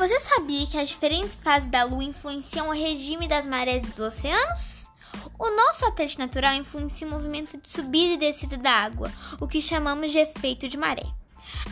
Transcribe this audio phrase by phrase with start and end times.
[0.00, 4.88] Você sabia que as diferentes fases da Lua influenciam o regime das marés dos oceanos?
[5.38, 9.60] O nosso satélite natural influencia o movimento de subida e descida da água, o que
[9.60, 11.04] chamamos de efeito de maré.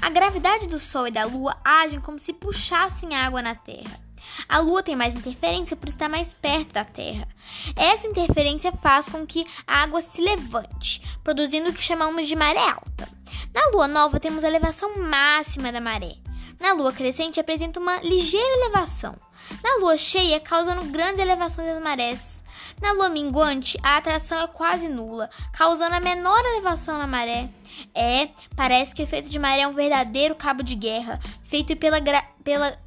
[0.03, 3.99] A gravidade do Sol e da Lua agem como se puxassem água na Terra.
[4.47, 7.27] A Lua tem mais interferência por estar mais perto da Terra.
[7.75, 12.61] Essa interferência faz com que a água se levante, produzindo o que chamamos de maré
[12.61, 13.09] alta.
[13.55, 16.28] Na Lua nova temos a elevação máxima da maré.
[16.61, 19.15] Na lua crescente apresenta uma ligeira elevação.
[19.63, 22.45] Na lua cheia, causando grandes elevações das marés.
[22.81, 27.49] Na lua minguante, a atração é quase nula, causando a menor elevação na maré.
[27.95, 31.99] É, parece que o efeito de maré é um verdadeiro cabo de guerra, feito pela,
[32.45, 32.79] pela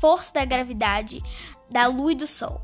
[0.00, 1.22] força da gravidade,
[1.70, 2.60] da lua e do sol.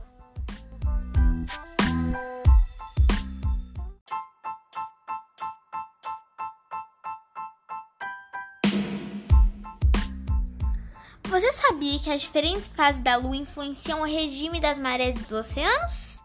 [11.30, 16.18] Você sabia que as diferentes fases da Lua influenciam o regime das marés dos oceanos?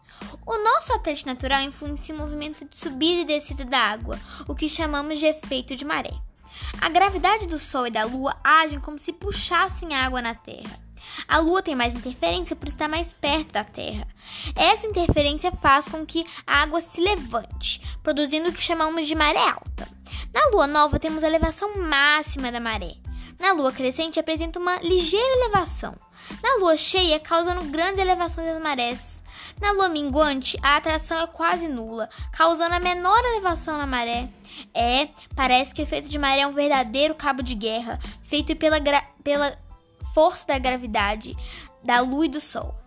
[0.44, 4.67] O nosso satélite natural influencia o movimento de subida e descida da água, o que
[4.67, 6.12] chamamos de efeito de maré.
[6.81, 10.80] A gravidade do Sol e da Lua agem como se puxassem água na Terra.
[11.28, 14.08] A Lua tem mais interferência por estar mais perto da Terra.
[14.56, 19.50] Essa interferência faz com que a água se levante, produzindo o que chamamos de maré
[19.50, 19.88] alta.
[20.34, 23.05] Na Lua nova temos a elevação máxima da maré.
[23.39, 25.94] Na lua crescente apresenta uma ligeira elevação.
[26.41, 29.23] Na lua cheia, causando grandes elevações das marés.
[29.59, 34.28] Na lua minguante, a atração é quase nula, causando a menor elevação na maré.
[34.73, 38.78] É, parece que o efeito de maré é um verdadeiro cabo de guerra, feito pela,
[39.23, 39.58] pela
[40.13, 41.36] força da gravidade,
[41.83, 42.84] da lua e do sol.